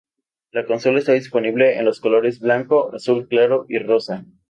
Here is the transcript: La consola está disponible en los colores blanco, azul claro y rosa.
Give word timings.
La 0.51 0.65
consola 0.65 0.97
está 0.97 1.11
disponible 1.11 1.77
en 1.77 1.85
los 1.85 1.99
colores 2.01 2.39
blanco, 2.39 2.91
azul 2.91 3.27
claro 3.27 3.67
y 3.69 3.77
rosa. 3.77 4.25